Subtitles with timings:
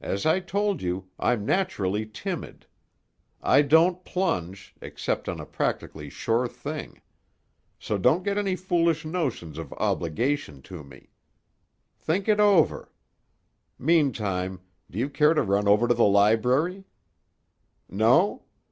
[0.00, 2.66] As I told you, I'm naturally timid.
[3.42, 7.02] I don't plunge, except on a practically sure thing.
[7.76, 11.10] So don't get any foolish notions of obligation to me.
[11.98, 12.92] Think it over.
[13.80, 16.84] Meantime, do you care to run over to the library?
[17.88, 18.44] No?